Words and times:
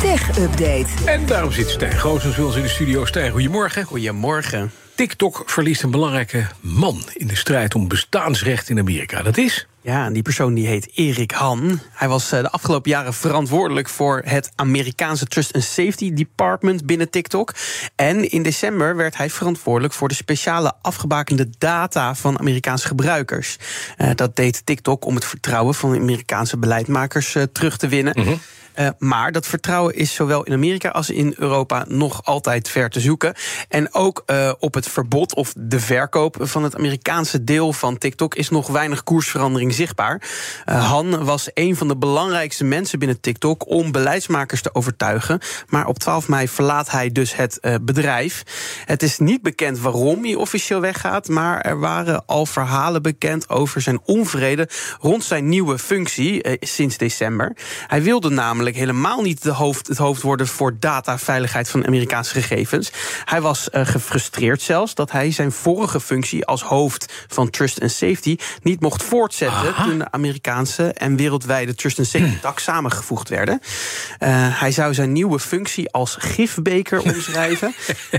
Tech 0.00 0.38
Update. 0.38 0.86
En 1.04 1.26
daarom 1.26 1.52
zit 1.52 1.68
Stijn 1.68 1.98
Goosens 1.98 2.36
bij 2.36 2.44
ons 2.44 2.56
in 2.56 2.62
de 2.62 2.68
studio. 2.68 3.04
Stijn, 3.04 3.32
goedemorgen. 3.32 3.84
Goedemorgen. 3.84 4.72
TikTok 4.94 5.42
verliest 5.46 5.82
een 5.82 5.90
belangrijke 5.90 6.46
man 6.60 7.02
in 7.12 7.26
de 7.26 7.36
strijd 7.36 7.74
om 7.74 7.88
bestaansrecht 7.88 8.68
in 8.68 8.78
Amerika. 8.78 9.22
Dat 9.22 9.36
is? 9.36 9.66
Ja, 9.80 10.04
en 10.04 10.12
die 10.12 10.22
persoon 10.22 10.54
die 10.54 10.66
heet 10.66 10.90
Erik 10.94 11.30
Han. 11.30 11.80
Hij 11.92 12.08
was 12.08 12.32
eh, 12.32 12.40
de 12.40 12.50
afgelopen 12.50 12.90
jaren 12.90 13.14
verantwoordelijk 13.14 13.88
voor 13.88 14.22
het 14.24 14.50
Amerikaanse 14.54 15.26
Trust 15.26 15.54
and 15.54 15.64
Safety 15.64 16.12
Department 16.12 16.86
binnen 16.86 17.10
TikTok. 17.10 17.54
En 17.94 18.30
in 18.30 18.42
december 18.42 18.96
werd 18.96 19.16
hij 19.16 19.30
verantwoordelijk 19.30 19.94
voor 19.94 20.08
de 20.08 20.14
speciale 20.14 20.72
afgebakende 20.82 21.48
data 21.58 22.14
van 22.14 22.38
Amerikaanse 22.38 22.86
gebruikers. 22.86 23.56
Uh, 23.98 24.10
dat 24.14 24.36
deed 24.36 24.66
TikTok 24.66 25.04
om 25.04 25.14
het 25.14 25.24
vertrouwen 25.24 25.74
van 25.74 25.94
Amerikaanse 25.94 26.58
beleidmakers 26.58 27.34
uh, 27.34 27.42
terug 27.52 27.76
te 27.76 27.88
winnen. 27.88 28.14
Mm 28.16 28.24
-hmm. 28.24 28.40
Uh, 28.80 28.88
maar 28.98 29.32
dat 29.32 29.46
vertrouwen 29.46 29.94
is 29.94 30.14
zowel 30.14 30.42
in 30.42 30.52
Amerika 30.52 30.88
als 30.88 31.10
in 31.10 31.34
Europa 31.36 31.84
nog 31.88 32.24
altijd 32.24 32.68
ver 32.68 32.90
te 32.90 33.00
zoeken. 33.00 33.34
En 33.68 33.94
ook 33.94 34.22
uh, 34.26 34.52
op 34.58 34.74
het 34.74 34.88
verbod 34.88 35.34
of 35.34 35.52
de 35.56 35.80
verkoop 35.80 36.36
van 36.40 36.62
het 36.62 36.76
Amerikaanse 36.76 37.44
deel 37.44 37.72
van 37.72 37.98
TikTok 37.98 38.34
is 38.34 38.48
nog 38.48 38.66
weinig 38.66 39.02
koersverandering 39.02 39.74
zichtbaar. 39.74 40.22
Uh, 40.68 40.88
Han 40.90 41.24
was 41.24 41.50
een 41.54 41.76
van 41.76 41.88
de 41.88 41.96
belangrijkste 41.96 42.64
mensen 42.64 42.98
binnen 42.98 43.20
TikTok 43.20 43.68
om 43.68 43.92
beleidsmakers 43.92 44.62
te 44.62 44.74
overtuigen. 44.74 45.40
Maar 45.68 45.86
op 45.86 45.98
12 45.98 46.28
mei 46.28 46.48
verlaat 46.48 46.90
hij 46.90 47.12
dus 47.12 47.36
het 47.36 47.60
bedrijf. 47.82 48.42
Het 48.84 49.02
is 49.02 49.18
niet 49.18 49.42
bekend 49.42 49.78
waarom 49.78 50.24
hij 50.24 50.34
officieel 50.34 50.80
weggaat, 50.80 51.28
maar 51.28 51.60
er 51.60 51.78
waren 51.78 52.26
al 52.26 52.46
verhalen 52.46 53.02
bekend 53.02 53.48
over 53.48 53.80
zijn 53.80 54.00
onvrede 54.04 54.68
rond 55.00 55.24
zijn 55.24 55.48
nieuwe 55.48 55.78
functie 55.78 56.58
sinds 56.60 56.96
december. 56.96 57.56
Hij 57.86 58.02
wilde 58.02 58.30
namelijk 58.30 58.69
helemaal 58.76 59.22
niet 59.22 59.42
de 59.42 59.52
hoofd, 59.52 59.86
het 59.86 59.98
hoofd 59.98 60.22
worden 60.22 60.46
voor 60.46 60.76
dataveiligheid 60.78 61.68
van 61.68 61.86
Amerikaanse 61.86 62.32
gegevens. 62.32 62.92
Hij 63.24 63.40
was 63.40 63.68
uh, 63.72 63.86
gefrustreerd 63.86 64.62
zelfs 64.62 64.94
dat 64.94 65.10
hij 65.10 65.30
zijn 65.30 65.52
vorige 65.52 66.00
functie 66.00 66.46
als 66.46 66.62
hoofd 66.62 67.12
van 67.28 67.50
Trust 67.50 67.80
and 67.80 67.90
Safety 67.90 68.36
niet 68.62 68.80
mocht 68.80 69.02
voortzetten 69.02 69.74
Aha. 69.74 69.84
toen 69.84 69.98
de 69.98 70.10
Amerikaanse 70.10 70.92
en 70.92 71.16
wereldwijde 71.16 71.74
Trust 71.74 71.98
and 71.98 72.08
Safety 72.08 72.38
tak 72.40 72.58
samengevoegd 72.58 73.28
werden. 73.28 73.60
Uh, 73.62 74.28
hij 74.60 74.72
zou 74.72 74.94
zijn 74.94 75.12
nieuwe 75.12 75.38
functie 75.38 75.90
als 75.90 76.16
gifbeker 76.18 77.00
omschrijven. 77.14 77.74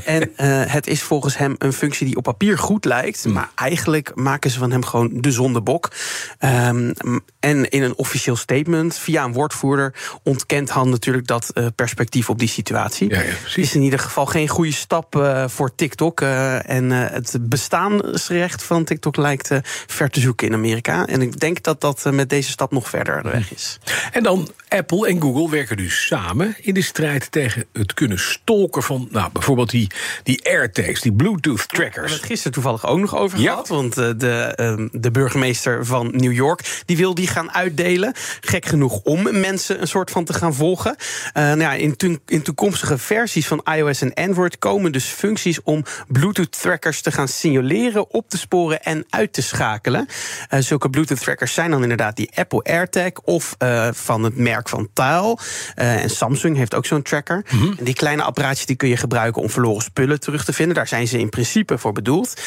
en 0.06 0.22
uh, 0.22 0.64
het 0.66 0.88
is 0.88 1.02
volgens 1.02 1.38
hem 1.38 1.56
een 1.58 1.74
functie 1.74 2.06
die 2.06 2.16
op 2.16 2.24
papier 2.24 2.58
goed 2.58 2.86
lijkt, 2.86 3.26
maar 3.26 3.50
eigenlijk 3.56 4.12
maken 4.16 4.50
ze 4.50 4.60
van 4.60 4.72
hem 4.72 4.86
gewoon 4.86 5.10
de 5.14 5.32
zondebok. 5.32 5.92
Um, 6.40 6.94
en 7.40 7.70
in 7.70 7.84
een 7.84 7.98
officieel 7.98 8.36
statement 8.36 8.98
via 8.98 9.24
een 9.24 9.34
woordvoerder 9.34 9.94
ontkent 10.42 10.70
Han 10.70 10.90
natuurlijk 10.90 11.28
dat 11.28 11.52
uh, 11.54 11.66
perspectief 11.76 12.30
op 12.30 12.40
die 12.40 12.48
situatie. 12.48 13.10
Ja, 13.10 13.22
ja, 13.22 13.34
is 13.56 13.76
in 13.76 13.82
ieder 13.82 14.00
geval 14.00 14.26
geen 14.26 14.48
goede 14.48 14.72
stap 14.72 15.16
uh, 15.16 15.48
voor 15.48 15.76
TikTok. 15.76 16.22
Uh, 16.22 16.70
en 16.70 16.90
het 16.90 17.38
bestaansrecht 17.42 18.64
van 18.64 18.84
TikTok 18.84 19.18
lijkt 19.18 19.50
ver 19.88 20.10
te 20.10 20.20
zoeken 20.20 20.48
in 20.48 20.54
Amerika. 20.54 21.06
En 21.06 21.22
ik 21.22 21.40
denk 21.40 21.64
dat 21.64 21.82
dat 21.82 22.12
met 22.12 22.30
deze 22.30 22.50
stap 22.50 22.72
nog 22.72 22.90
verder 22.90 23.24
de 23.24 23.30
weg 23.30 23.54
is. 23.54 23.80
En 24.12 24.24
dan 24.24 24.50
Apple 24.68 25.08
en 25.08 25.22
Google 25.22 25.50
werken 25.50 25.78
dus 25.78 26.06
samen 26.06 26.56
in 26.62 26.74
de 26.74 26.82
strijd 26.82 27.32
tegen 27.32 27.66
het 27.74 27.94
kunnen 27.94 28.20
stalken 28.20 28.84
van 28.84 29.08
nou, 29.12 29.32
bijvoorbeeld 29.32 29.70
die, 29.70 29.90
die 30.24 30.50
AirTags, 30.50 31.02
die 31.02 31.14
Bluetooth-trackers. 31.14 31.86
Ja, 31.86 31.92
we 31.92 32.00
hebben 32.00 32.18
het 32.18 32.26
gisteren 32.26 32.52
toevallig 32.52 32.86
ook 32.86 33.00
nog 33.00 33.16
over 33.16 33.40
gehad. 33.40 33.68
Want 33.68 33.96
de, 33.96 34.58
uh, 34.80 34.88
de 34.92 35.12
burgemeester 35.12 35.86
van 35.86 36.12
New 36.16 36.34
York 36.34 36.82
die 36.86 36.98
wil 36.98 37.16
die 37.16 37.28
gaan 37.28 37.52
uitdelen. 37.52 38.14
Gek 38.42 38.66
genoeg 38.66 39.00
om 39.04 39.40
mensen 39.40 39.82
een 39.82 39.88
soort 39.88 40.12
van 40.12 40.21
te 40.26 40.34
gaan 40.34 40.54
volgen. 40.54 40.96
Uh, 40.98 41.44
nou 41.44 41.60
ja, 41.60 41.74
in, 41.74 41.96
to 41.96 42.16
in 42.26 42.42
toekomstige 42.42 42.98
versies 42.98 43.48
van 43.48 43.62
iOS 43.74 44.02
en 44.02 44.14
Android 44.14 44.58
komen 44.58 44.92
dus 44.92 45.06
functies 45.06 45.64
om 45.64 45.84
Bluetooth-trackers 46.08 47.02
te 47.02 47.12
gaan 47.12 47.28
signaleren, 47.28 48.10
op 48.10 48.30
te 48.30 48.38
sporen 48.38 48.84
en 48.84 49.06
uit 49.10 49.34
te 49.34 49.42
schakelen. 49.42 50.08
Uh, 50.54 50.60
zulke 50.60 50.90
Bluetooth-trackers 50.90 51.54
zijn 51.54 51.72
dan 51.72 51.82
inderdaad 51.82 52.16
die 52.16 52.32
Apple 52.36 52.64
AirTag 52.64 53.12
of 53.24 53.56
uh, 53.60 53.88
van 53.94 54.24
het 54.24 54.38
merk 54.38 54.70
van 54.70 54.90
Tile. 54.94 55.38
en 55.76 56.10
Samsung 56.10 56.58
heeft 56.58 56.76
ook 56.76 56.86
zo'n 56.86 57.02
tracker. 57.02 57.46
Mm 57.50 57.60
-hmm. 57.60 57.76
En 57.78 57.86
die 57.86 57.94
kleine 57.94 58.24
apparaatjes 58.24 58.66
die 58.66 58.76
kun 58.76 58.90
je 58.90 58.98
gebruiken 58.98 59.42
om 59.42 59.50
verloren 59.50 59.82
spullen 59.82 60.20
terug 60.20 60.46
te 60.46 60.54
vinden. 60.54 60.76
Daar 60.76 60.88
zijn 60.88 61.08
ze 61.08 61.20
in 61.20 61.30
principe 61.30 61.78
voor 61.78 61.94
bedoeld. 61.94 62.42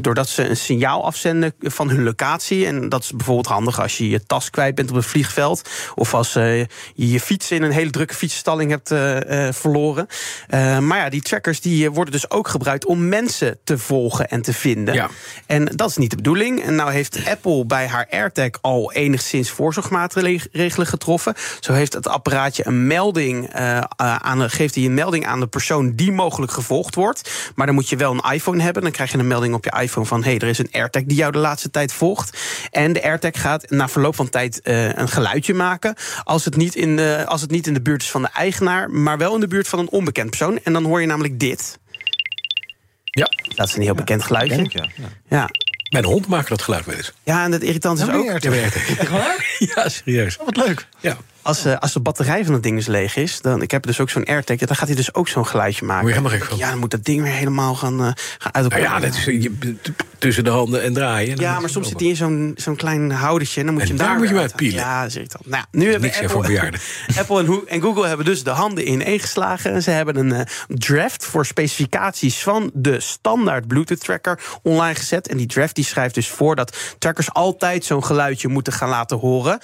doordat 0.00 0.28
ze 0.28 0.48
een 0.48 0.56
signaal 0.56 1.04
afzenden 1.04 1.54
van 1.60 1.90
hun 1.90 2.02
locatie. 2.02 2.66
En 2.66 2.88
dat 2.88 3.02
is 3.02 3.10
bijvoorbeeld 3.10 3.46
handig 3.46 3.80
als 3.80 3.98
je 3.98 4.08
je 4.08 4.26
tas 4.26 4.50
kwijt 4.50 4.74
bent 4.74 4.90
op 4.90 4.96
een 4.96 5.02
vliegveld. 5.02 5.68
Of 5.94 6.14
als 6.14 6.32
je 6.94 7.15
je 7.16 7.22
fiets 7.22 7.50
in 7.50 7.62
een 7.62 7.70
hele 7.70 7.90
drukke 7.90 8.14
fietsenstalling 8.14 8.70
hebt 8.70 8.90
uh, 8.90 9.20
uh, 9.20 9.48
verloren. 9.52 10.06
Uh, 10.50 10.78
maar 10.78 10.98
ja, 10.98 11.08
die 11.08 11.22
trackers 11.22 11.60
die 11.60 11.90
worden 11.90 12.12
dus 12.12 12.30
ook 12.30 12.48
gebruikt 12.48 12.84
om 12.84 13.08
mensen 13.08 13.58
te 13.64 13.78
volgen 13.78 14.28
en 14.28 14.42
te 14.42 14.52
vinden. 14.52 14.94
Ja. 14.94 15.08
En 15.46 15.64
dat 15.64 15.90
is 15.90 15.96
niet 15.96 16.10
de 16.10 16.16
bedoeling. 16.16 16.62
En 16.62 16.74
nou 16.74 16.92
heeft 16.92 17.26
Apple 17.28 17.66
bij 17.66 17.86
haar 17.86 18.06
AirTag 18.10 18.50
al 18.60 18.92
enigszins 18.92 19.50
voorzorgsmaatregelen 19.50 20.86
getroffen. 20.86 21.34
Zo 21.60 21.72
heeft 21.72 21.92
het 21.92 22.08
apparaatje 22.08 22.66
een 22.66 22.86
melding 22.86 23.52
aan, 23.96 24.50
geeft 24.50 24.74
hij 24.74 24.84
een 24.84 24.94
melding 24.94 25.26
aan 25.26 25.40
de 25.40 25.46
persoon 25.46 25.94
die 25.94 26.12
mogelijk 26.12 26.52
gevolgd 26.52 26.94
wordt. 26.94 27.30
Maar 27.54 27.66
dan 27.66 27.74
moet 27.74 27.88
je 27.88 27.96
wel 27.96 28.12
een 28.12 28.32
iPhone 28.32 28.62
hebben. 28.62 28.82
Dan 28.82 28.92
krijg 28.92 29.12
je 29.12 29.18
een 29.18 29.26
melding 29.26 29.54
op 29.54 29.64
je 29.64 29.80
iPhone 29.80 30.06
van: 30.06 30.22
hé, 30.22 30.30
hey, 30.30 30.38
er 30.38 30.48
is 30.48 30.58
een 30.58 30.72
AirTag 30.72 31.02
die 31.02 31.16
jou 31.16 31.32
de 31.32 31.38
laatste 31.38 31.70
tijd 31.70 31.92
volgt. 31.92 32.38
En 32.70 32.92
de 32.92 33.02
AirTag 33.02 33.40
gaat 33.40 33.70
na 33.70 33.88
verloop 33.88 34.14
van 34.16 34.28
tijd 34.28 34.60
een 34.62 35.08
geluidje 35.08 35.54
maken. 35.54 35.94
Als 36.24 36.44
het 36.44 36.56
niet 36.56 36.74
in 36.74 36.96
de, 36.96 37.05
als 37.26 37.40
het 37.40 37.50
niet 37.50 37.66
in 37.66 37.74
de 37.74 37.80
buurt 37.80 38.02
is 38.02 38.10
van 38.10 38.22
de 38.22 38.28
eigenaar, 38.32 38.90
maar 38.90 39.18
wel 39.18 39.34
in 39.34 39.40
de 39.40 39.48
buurt 39.48 39.68
van 39.68 39.78
een 39.78 39.90
onbekend 39.90 40.28
persoon. 40.28 40.58
En 40.62 40.72
dan 40.72 40.84
hoor 40.84 41.00
je 41.00 41.06
namelijk 41.06 41.40
dit. 41.40 41.78
Ja. 43.04 43.30
Dat 43.54 43.68
is 43.68 43.76
een 43.76 43.82
heel 43.82 43.94
bekend 43.94 44.20
ja, 44.20 44.26
geluidje. 44.26 44.66
Ja. 44.68 44.88
ja. 44.96 45.08
ja. 45.28 45.48
Mijn 45.90 46.04
hond 46.04 46.26
maakt 46.26 46.48
dat 46.48 46.62
geluid 46.62 46.84
wel 46.84 46.94
eens. 46.94 47.12
Ja, 47.22 47.44
en 47.44 47.52
het 47.52 47.62
irritant 47.62 47.98
is 47.98 48.06
ja, 48.06 48.14
ook... 48.14 48.42
Ja, 48.42 49.36
ja, 49.74 49.88
serieus. 49.88 50.38
Oh, 50.38 50.44
wat 50.44 50.56
leuk. 50.56 50.86
Ja. 51.00 51.16
Als, 51.42 51.66
uh, 51.66 51.76
als 51.78 51.92
de 51.92 52.00
batterij 52.00 52.44
van 52.44 52.54
het 52.54 52.62
ding 52.62 52.76
dus 52.76 52.86
leeg 52.86 53.16
is, 53.16 53.40
dan 53.40 53.62
ik 53.62 53.70
heb 53.70 53.82
dus 53.82 54.00
ook 54.00 54.10
zo'n 54.10 54.24
AirTag, 54.24 54.56
dan 54.56 54.76
gaat 54.76 54.86
hij 54.86 54.96
dus 54.96 55.14
ook 55.14 55.28
zo'n 55.28 55.46
geluidje 55.46 55.84
maken. 55.84 56.04
Moet 56.04 56.14
je 56.14 56.20
helemaal 56.20 56.38
gek 56.38 56.48
van. 56.48 56.58
Ja, 56.58 56.70
dan 56.70 56.78
moet 56.78 56.90
dat 56.90 57.04
ding 57.04 57.22
weer 57.22 57.32
helemaal 57.32 57.74
gaan, 57.74 58.00
uh, 58.00 58.10
gaan 58.38 58.54
uit 58.54 58.64
elkaar. 58.64 58.80
Nou 58.80 58.92
ja, 58.92 59.00
dat 59.00 59.14
is 59.14 59.24
je, 59.24 59.76
tussen 60.18 60.44
de 60.44 60.50
handen 60.50 60.82
en 60.82 60.92
draaien. 60.92 61.36
Ja, 61.36 61.60
maar 61.60 61.70
soms 61.70 61.88
zit 61.88 62.00
hij 62.00 62.08
in 62.08 62.16
zo'n 62.16 62.52
zo'n 62.56 62.76
klein 62.76 63.10
houdertje 63.10 63.60
en 63.60 63.66
dan 63.66 63.74
moet 63.74 63.82
en 63.82 63.88
je 63.88 63.94
hem 63.94 64.06
daar 64.06 64.16
moet 64.16 64.28
je 64.28 64.34
hem 64.34 64.42
uitpielen. 64.42 64.80
Ja, 64.80 65.02
dat 65.02 65.14
irritant. 65.14 65.46
Nou, 65.46 65.64
nu 65.70 65.90
hebben 65.90 66.00
Niks 66.00 66.32
voor 66.32 66.42
bejaarden. 66.42 66.80
Apple 67.18 67.64
en, 67.66 67.80
Google 67.80 68.06
hebben 68.06 68.26
dus 68.26 68.44
de 68.44 68.50
handen 68.50 68.88
ineen 68.88 69.20
geslagen 69.20 69.72
en 69.72 69.82
ze 69.82 69.90
hebben 69.90 70.16
een 70.16 70.32
uh, 70.32 70.40
draft 70.68 71.24
voor 71.24 71.46
specificaties 71.46 72.42
van 72.42 72.70
de 72.74 73.00
standaard 73.00 73.66
Bluetooth 73.66 74.00
tracker 74.00 74.40
online 74.62 74.94
gezet. 74.94 75.28
En 75.28 75.36
die 75.36 75.46
draft 75.46 75.74
die 75.74 75.84
schrijft 75.84 76.14
dus 76.14 76.28
voor 76.28 76.56
dat 76.56 76.76
trackers 76.98 77.32
altijd 77.32 77.84
zo'n 77.84 78.04
geluidje 78.04 78.48
moeten 78.48 78.72
gaan 78.72 78.88
laten 78.88 79.18
horen, 79.18 79.58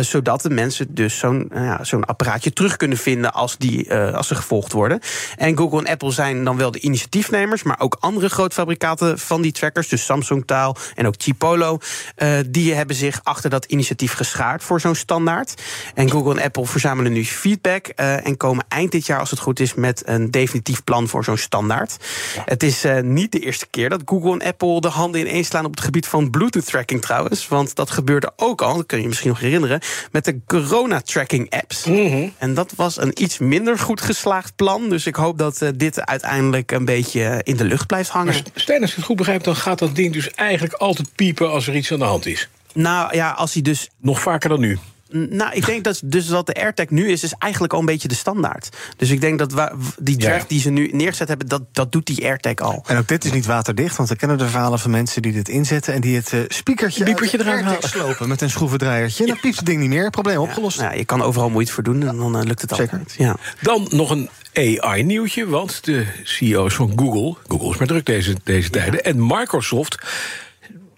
zodat 0.00 0.42
de 0.42 0.50
mensen 0.50 0.94
dus 0.94 1.18
zo'n 1.18 1.50
ja, 1.54 1.84
zo'n 1.84 2.04
apparaatje 2.04 2.52
terug 2.52 2.76
kunnen 2.76 2.98
vinden 2.98 3.32
als, 3.32 3.56
die, 3.56 3.88
uh, 3.88 4.14
als 4.14 4.28
ze 4.28 4.34
gevolgd 4.34 4.72
worden. 4.72 5.00
En 5.36 5.56
Google 5.56 5.78
en 5.78 5.86
Apple 5.86 6.10
zijn 6.10 6.44
dan 6.44 6.56
wel 6.56 6.70
de 6.70 6.80
initiatiefnemers, 6.80 7.62
maar 7.62 7.80
ook 7.80 7.96
andere 8.00 8.28
grootfabrikaten 8.28 9.18
van 9.18 9.42
die 9.42 9.52
trackers, 9.52 9.88
dus 9.90 10.04
Samsung 10.04 10.42
Taal 10.46 10.76
en 10.94 11.06
ook 11.06 11.14
Chipolo, 11.18 11.78
uh, 12.16 12.38
die 12.46 12.74
hebben 12.74 12.96
zich 12.96 13.20
achter 13.22 13.50
dat 13.50 13.64
initiatief 13.64 14.12
geschaard 14.12 14.62
voor 14.62 14.80
zo'n 14.80 14.94
standaard. 14.94 15.62
En 15.94 16.10
Google 16.10 16.34
en 16.34 16.42
Apple 16.42 16.66
verzamelen 16.66 17.12
nu 17.12 17.24
feedback 17.24 17.86
uh, 17.96 18.26
en 18.26 18.36
komen 18.36 18.64
eind 18.68 18.92
dit 18.92 19.06
jaar, 19.06 19.18
als 19.18 19.30
het 19.30 19.40
goed 19.40 19.60
is, 19.60 19.74
met 19.74 20.02
een 20.04 20.30
definitief 20.30 20.84
plan 20.84 21.08
voor 21.08 21.24
zo'n 21.24 21.36
standaard. 21.36 21.96
Het 22.44 22.62
is 22.62 22.84
niet 23.02 23.32
de 23.32 23.38
eerste 23.38 23.66
keer 23.70 23.88
dat 23.88 24.02
Google 24.04 24.32
en 24.32 24.46
Apple 24.46 24.80
de 24.80 24.88
handen 24.88 25.20
ineens 25.20 25.46
slaan 25.46 25.64
op 25.64 25.70
het 25.70 25.80
gebied 25.80 26.06
van 26.06 26.30
Bluetooth 26.30 26.66
tracking 26.66 27.02
trouwens, 27.02 27.48
want 27.48 27.74
dat 27.74 27.90
gebeurde 27.90 28.32
ook 28.36 28.62
al, 28.62 28.76
dat 28.76 28.86
kun 28.86 28.96
je 28.96 29.02
je 29.02 29.08
misschien 29.08 29.30
nog 29.30 29.40
herinneren, 29.40 29.80
met 30.12 30.24
de 30.24 30.40
corona 30.46 31.00
tracking 31.00 31.50
apps. 31.50 31.84
Mm 31.84 31.94
-hmm. 31.94 32.32
En 32.38 32.54
dat 32.54 32.72
was 32.76 32.96
een 32.96 33.22
iets 33.22 33.38
minder 33.38 33.78
goed 33.78 34.00
geslaagd 34.00 34.56
plan. 34.56 34.88
Dus 34.88 35.06
ik 35.06 35.14
hoop 35.14 35.38
dat 35.38 35.62
dit 35.74 36.06
uiteindelijk 36.06 36.72
een 36.72 36.84
beetje 36.84 37.40
in 37.42 37.56
de 37.56 37.64
lucht 37.64 37.86
blijft 37.86 38.10
hangen. 38.10 38.32
Maar 38.32 38.42
Stijn, 38.54 38.80
als 38.80 38.90
ik 38.90 38.96
het 38.96 39.04
goed 39.04 39.16
begrijp, 39.16 39.44
dan 39.44 39.56
gaat 39.56 39.79
dat 39.80 39.96
ding 39.96 40.12
dus 40.12 40.30
eigenlijk 40.30 40.74
altijd 40.74 41.14
piepen 41.14 41.50
als 41.50 41.66
er 41.66 41.76
iets 41.76 41.92
aan 41.92 41.98
de 41.98 42.04
hand 42.04 42.26
is. 42.26 42.48
Nou 42.74 43.14
ja, 43.14 43.30
als 43.30 43.52
hij 43.52 43.62
dus. 43.62 43.88
Nog 44.00 44.20
vaker 44.20 44.48
dan 44.48 44.60
nu. 44.60 44.78
Nou, 45.12 45.52
ik 45.52 45.66
denk 45.66 45.84
dat 45.84 46.00
dus 46.04 46.28
wat 46.28 46.46
de 46.46 46.54
AirTag 46.54 46.88
nu 46.88 47.10
is, 47.10 47.22
is 47.22 47.32
eigenlijk 47.38 47.72
al 47.72 47.78
een 47.78 47.86
beetje 47.86 48.08
de 48.08 48.14
standaard. 48.14 48.76
Dus 48.96 49.10
ik 49.10 49.20
denk 49.20 49.38
dat 49.38 49.72
die 49.98 50.16
draft 50.16 50.40
ja. 50.40 50.48
die 50.48 50.60
ze 50.60 50.70
nu 50.70 50.90
neergezet 50.92 51.28
hebben, 51.28 51.48
dat, 51.48 51.62
dat 51.72 51.92
doet 51.92 52.06
die 52.06 52.24
AirTag 52.24 52.54
al. 52.54 52.84
En 52.86 52.98
ook 52.98 53.08
dit 53.08 53.24
is 53.24 53.32
niet 53.32 53.46
waterdicht, 53.46 53.96
want 53.96 54.08
we 54.08 54.16
kennen 54.16 54.38
de 54.38 54.48
verhalen 54.48 54.78
van 54.78 54.90
mensen 54.90 55.22
die 55.22 55.32
dit 55.32 55.48
inzetten 55.48 55.94
en 55.94 56.00
die 56.00 56.16
het 56.16 56.32
uh, 56.32 56.40
speakertje 56.48 57.04
Biepertje 57.04 57.40
eruit 57.40 57.64
halen. 57.64 57.88
slopen 57.88 58.28
met 58.28 58.40
een 58.40 58.50
schroevendraaiertje. 58.50 59.26
Dan 59.26 59.40
piept 59.40 59.56
het 59.56 59.66
ding 59.66 59.80
niet 59.80 59.88
meer. 59.88 60.10
Probleem 60.10 60.38
opgelost. 60.38 60.78
Ja, 60.78 60.84
nou, 60.84 60.96
je 60.96 61.04
kan 61.04 61.22
overal 61.22 61.50
moeite 61.50 61.72
voor 61.72 61.82
doen 61.82 62.06
en 62.06 62.16
dan 62.16 62.36
uh, 62.36 62.42
lukt 62.42 62.60
het 62.60 62.74
Zeker. 62.74 62.92
altijd. 62.92 63.14
Ja. 63.18 63.36
Dan 63.60 63.86
nog 63.90 64.10
een 64.10 64.28
AI-nieuwtje, 64.60 65.46
want 65.46 65.84
de 65.84 66.06
CEO's 66.22 66.74
van 66.74 66.92
Google, 66.96 67.36
Google 67.46 67.70
is 67.70 67.76
maar 67.76 67.86
druk 67.86 68.06
deze, 68.06 68.34
deze 68.44 68.70
tijden, 68.70 69.04
en 69.04 69.26
Microsoft 69.26 69.98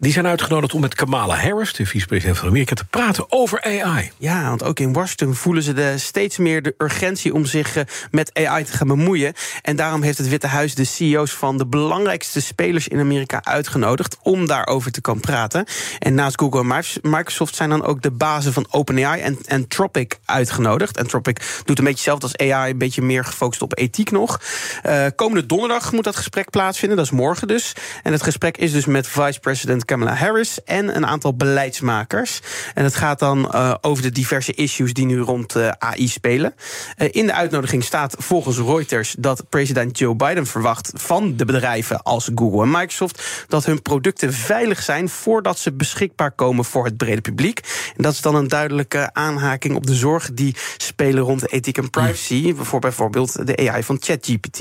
die 0.03 0.13
zijn 0.13 0.27
uitgenodigd 0.27 0.75
om 0.75 0.81
met 0.81 0.95
Kamala 0.95 1.35
Harris, 1.35 1.73
de 1.73 1.87
vicepresident 1.87 2.39
van 2.39 2.49
Amerika, 2.49 2.75
te 2.75 2.85
praten 2.85 3.25
over 3.29 3.63
AI. 3.63 4.11
Ja, 4.19 4.49
want 4.49 4.63
ook 4.63 4.81
in 4.81 4.93
Washington 4.93 5.35
voelen 5.35 5.63
ze 5.63 5.73
de 5.73 5.99
steeds 5.99 6.39
meer 6.39 6.63
de 6.63 6.75
urgentie 6.79 7.35
om 7.35 7.45
zich 7.45 7.77
eh, 7.77 7.85
met 8.11 8.31
AI 8.35 8.65
te 8.65 8.73
gaan 8.73 8.87
bemoeien. 8.87 9.33
En 9.63 9.77
daarom 9.77 10.03
heeft 10.03 10.19
het 10.19 10.29
Witte 10.29 10.47
Huis 10.47 10.75
de 10.75 10.85
CEO's 10.85 11.33
van 11.33 11.59
de 11.59 11.67
belangrijkste 11.67 12.41
spelers 12.41 12.89
in 12.89 12.99
Amerika 12.99 13.45
uitgenodigd 13.45 14.17
om 14.23 14.47
daarover 14.47 14.93
te 14.93 15.01
komen 15.01 15.21
praten. 15.21 15.65
En 15.99 16.15
naast 16.15 16.41
Google 16.41 16.61
en 16.61 16.85
Microsoft 17.03 17.55
zijn 17.55 17.71
dan 17.71 17.85
ook 17.85 18.03
de 18.03 18.11
bazen 18.11 18.53
van 18.53 18.67
OpenAI 18.71 19.21
en 19.21 19.39
Anthropic 19.49 20.19
uitgenodigd. 20.25 20.99
Anthropic 20.99 21.63
doet 21.65 21.79
een 21.79 21.85
beetje 21.85 22.11
hetzelfde 22.11 22.27
als 22.27 22.51
AI, 22.51 22.71
een 22.71 22.79
beetje 22.79 23.03
meer 23.03 23.25
gefocust 23.25 23.63
op 23.63 23.79
ethiek 23.79 24.11
nog. 24.11 24.41
Uh, 24.87 25.07
komende 25.17 25.47
donderdag 25.47 25.93
moet 25.93 26.05
dat 26.05 26.17
gesprek 26.17 26.51
plaatsvinden, 26.51 26.97
dat 26.97 27.07
is 27.07 27.13
morgen 27.13 27.49
dus. 27.49 27.73
En 28.03 28.13
het 28.13 28.23
gesprek 28.23 28.57
is 28.57 28.73
dus 28.73 28.87
met 28.87 29.09
vice-president 29.09 29.85
Kamala 29.93 30.15
Harris 30.15 30.65
en 30.65 30.97
een 30.97 31.07
aantal 31.07 31.35
beleidsmakers. 31.35 32.41
En 32.75 32.85
het 32.85 32.95
gaat 32.95 33.19
dan 33.19 33.39
uh, 33.39 33.75
over 33.81 34.03
de 34.03 34.11
diverse 34.11 34.53
issues 34.53 34.93
die 34.93 35.07
nu 35.07 35.19
rond 35.19 35.57
uh, 35.57 35.69
AI 35.79 36.09
spelen. 36.09 36.55
Uh, 36.97 37.09
in 37.11 37.27
de 37.27 37.33
uitnodiging 37.33 37.85
staat 37.85 38.15
volgens 38.19 38.59
Reuters 38.59 39.15
dat 39.19 39.49
president 39.49 39.99
Joe 39.99 40.15
Biden 40.15 40.47
verwacht 40.47 40.93
van 40.95 41.37
de 41.37 41.45
bedrijven 41.45 42.03
als 42.03 42.31
Google 42.35 42.63
en 42.63 42.71
Microsoft 42.71 43.45
dat 43.49 43.65
hun 43.65 43.83
producten 43.83 44.33
veilig 44.33 44.83
zijn 44.83 45.09
voordat 45.09 45.59
ze 45.59 45.73
beschikbaar 45.73 46.31
komen 46.31 46.65
voor 46.65 46.85
het 46.85 46.97
brede 46.97 47.21
publiek. 47.21 47.61
En 47.97 48.03
dat 48.03 48.13
is 48.13 48.21
dan 48.21 48.35
een 48.35 48.49
duidelijke 48.49 49.11
aanhaking 49.13 49.75
op 49.75 49.87
de 49.87 49.95
zorgen 49.95 50.35
die 50.35 50.57
spelen 50.77 51.23
rond 51.23 51.41
de 51.41 51.47
ethiek 51.47 51.79
en 51.79 51.91
privacy. 51.91 52.55
Voor 52.57 52.81
bijvoorbeeld 52.81 53.47
de 53.47 53.71
AI 53.71 53.83
van 53.83 53.97
ChatGPT. 54.01 54.59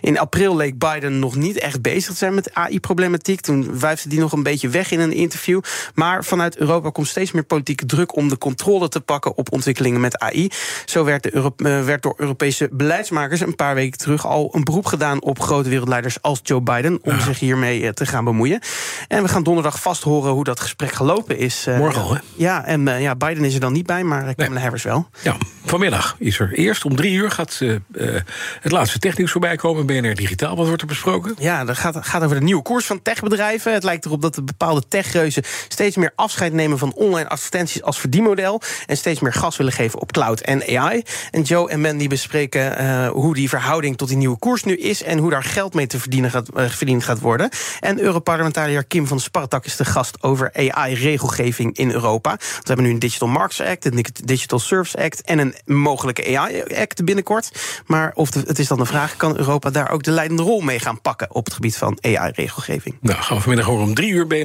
In 0.00 0.18
april 0.18 0.56
leek 0.56 0.78
Biden 0.78 1.18
nog 1.18 1.36
niet 1.36 1.58
echt 1.58 1.82
bezig 1.82 2.10
te 2.10 2.18
zijn 2.18 2.34
met 2.34 2.54
AI-problematiek. 2.54 3.40
Toen 3.40 3.78
wuifde 3.78 4.08
die 4.08 4.20
nog 4.20 4.32
een 4.32 4.42
beetje 4.42 4.68
weg 4.70 4.90
in 4.90 5.00
een 5.00 5.12
interview. 5.12 5.60
Maar 5.94 6.24
vanuit 6.24 6.56
Europa 6.56 6.90
komt 6.90 7.08
steeds 7.08 7.32
meer 7.32 7.42
politieke 7.42 7.86
druk 7.86 8.16
om 8.16 8.28
de 8.28 8.38
controle 8.38 8.88
te 8.88 9.00
pakken 9.00 9.36
op 9.36 9.52
ontwikkelingen 9.52 10.00
met 10.00 10.18
AI. 10.18 10.50
Zo 10.84 11.04
werd, 11.04 11.22
de 11.22 11.34
Euro 11.34 11.54
eh, 11.56 11.84
werd 11.84 12.02
door 12.02 12.14
Europese 12.16 12.68
beleidsmakers 12.72 13.40
een 13.40 13.54
paar 13.54 13.74
weken 13.74 13.98
terug 13.98 14.26
al 14.26 14.48
een 14.52 14.64
beroep 14.64 14.86
gedaan 14.86 15.22
op 15.22 15.40
grote 15.40 15.68
wereldleiders 15.68 16.22
als 16.22 16.40
Joe 16.42 16.60
Biden 16.60 16.98
om 17.02 17.20
zich 17.20 17.38
hiermee 17.38 17.86
eh, 17.86 17.92
te 17.92 18.06
gaan 18.06 18.24
bemoeien. 18.24 18.60
En 19.08 19.22
we 19.22 19.28
gaan 19.28 19.42
donderdag 19.42 19.80
vast 19.80 20.02
horen 20.02 20.32
hoe 20.32 20.44
dat 20.44 20.60
gesprek 20.60 20.92
gelopen 20.92 21.38
is. 21.38 21.66
Eh, 21.66 21.78
Morgen 21.78 22.02
al, 22.02 22.14
hè? 22.14 22.20
Ja, 22.34 22.64
en 22.64 23.00
ja, 23.00 23.16
Biden 23.16 23.44
is 23.44 23.54
er 23.54 23.60
dan 23.60 23.72
niet 23.72 23.86
bij, 23.86 24.04
maar 24.04 24.34
Kamala 24.34 24.54
nee. 24.54 24.62
Harris 24.62 24.82
wel. 24.82 25.08
Ja, 25.22 25.36
vanmiddag 25.64 26.16
is 26.18 26.38
er 26.38 26.52
eerst 26.52 26.84
om 26.84 26.96
drie 26.96 27.12
uur 27.12 27.30
gaat 27.30 27.58
uh, 27.60 27.76
het 28.60 28.72
laatste 28.72 28.98
technieuws 28.98 29.30
voorbij 29.30 29.56
komen. 29.56 29.86
BNR 29.86 30.14
Digitaal, 30.14 30.56
wat 30.56 30.66
wordt 30.66 30.82
er 30.82 30.88
besproken? 30.88 31.34
Ja, 31.38 31.64
dat 31.64 31.78
gaat, 31.78 31.96
gaat 32.00 32.22
over 32.22 32.38
de 32.38 32.44
nieuwe 32.44 32.62
koers 32.62 32.86
van 32.86 33.02
techbedrijven. 33.02 33.72
Het 33.72 33.84
lijkt 33.84 34.04
erop 34.04 34.22
dat 34.22 34.34
de 34.34 34.42
bepaalde 34.60 34.88
techreuzen 34.88 35.42
steeds 35.68 35.96
meer 35.96 36.12
afscheid 36.14 36.52
nemen 36.52 36.78
van 36.78 36.92
online 36.94 37.28
advertenties 37.28 37.82
als 37.82 37.98
verdienmodel. 37.98 38.60
En 38.86 38.96
steeds 38.96 39.20
meer 39.20 39.32
gas 39.32 39.56
willen 39.56 39.72
geven 39.72 40.00
op 40.00 40.12
cloud 40.12 40.40
en 40.40 40.78
AI. 40.78 41.02
En 41.30 41.42
Joe 41.42 41.70
en 41.70 41.80
Mandy 41.80 42.08
bespreken 42.08 42.82
uh, 42.82 43.08
hoe 43.08 43.34
die 43.34 43.48
verhouding 43.48 43.96
tot 43.96 44.08
die 44.08 44.16
nieuwe 44.16 44.38
koers 44.38 44.64
nu 44.64 44.76
is. 44.76 45.02
En 45.02 45.18
hoe 45.18 45.30
daar 45.30 45.44
geld 45.44 45.74
mee 45.74 45.86
te 45.86 46.00
verdienen 46.00 46.30
gaat, 46.30 46.48
uh, 46.56 46.68
verdiend 46.68 47.04
gaat 47.04 47.20
worden. 47.20 47.48
En 47.80 48.00
Europarlementariër 48.00 48.84
Kim 48.84 49.06
van 49.06 49.20
Spartak 49.20 49.64
is 49.64 49.76
de 49.76 49.84
gast 49.84 50.22
over 50.22 50.50
AI-regelgeving 50.54 51.76
in 51.76 51.90
Europa. 51.90 52.36
We 52.36 52.62
hebben 52.62 52.84
nu 52.84 52.90
een 52.90 52.98
Digital 52.98 53.28
Markets 53.28 53.60
Act, 53.60 53.84
een 53.84 54.04
Digital 54.24 54.58
Service 54.58 54.98
Act 54.98 55.22
en 55.22 55.38
een 55.38 55.54
mogelijke 55.64 56.38
AI-act 56.38 57.04
binnenkort. 57.04 57.50
Maar 57.86 58.12
of 58.14 58.34
het 58.34 58.58
is 58.58 58.68
dan 58.68 58.78
de 58.78 58.86
vraag: 58.86 59.16
kan 59.16 59.36
Europa 59.36 59.70
daar 59.70 59.90
ook 59.90 60.02
de 60.02 60.10
leidende 60.10 60.42
rol 60.42 60.60
mee 60.60 60.78
gaan 60.78 61.00
pakken 61.00 61.34
op 61.34 61.44
het 61.44 61.54
gebied 61.54 61.76
van 61.76 61.98
AI-regelgeving? 62.00 62.96
Nou, 63.00 63.22
gaan 63.22 63.36
we 63.36 63.42
vanmiddag 63.42 63.66
horen 63.66 63.86
om 63.86 63.94
drie 63.94 64.10
uur 64.10 64.26